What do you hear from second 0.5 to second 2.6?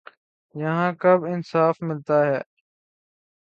یہاں کب انصاف ملتا ہے